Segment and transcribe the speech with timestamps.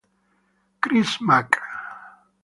[0.81, 1.53] Chris Mack